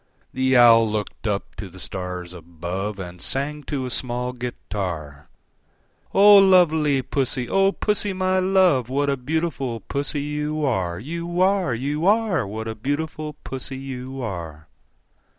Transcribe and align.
The 0.33 0.57
Owl 0.57 0.89
looked 0.89 1.27
up 1.27 1.53
to 1.57 1.69
the 1.69 1.79
stars 1.79 2.33
above, 2.33 2.97
And 2.97 3.21
sang 3.21 3.61
to 3.65 3.85
a 3.85 3.91
small 3.91 4.33
guitar, 4.33 5.29
"O 6.11 6.37
lovely 6.39 7.03
Pussy, 7.03 7.47
O 7.47 7.71
Pussy, 7.71 8.11
my 8.11 8.39
love, 8.39 8.89
What 8.89 9.11
a 9.11 9.15
beautiful 9.15 9.79
Pussy 9.81 10.21
you 10.23 10.65
are, 10.65 10.97
You 10.97 11.39
are, 11.41 11.75
You 11.75 12.07
are! 12.07 12.47
What 12.47 12.67
a 12.67 12.73
beautiful 12.73 13.33
Pussy 13.43 13.77
you 13.77 14.23
are!" 14.23 14.67